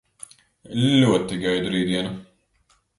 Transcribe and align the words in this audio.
Ļoti 0.79 1.39
gaidu 1.47 1.73
rītdienu. 1.77 2.19